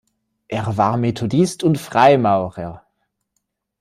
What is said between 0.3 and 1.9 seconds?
Er war Methodist und